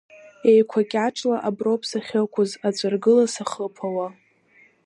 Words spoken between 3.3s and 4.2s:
сахыԥауа.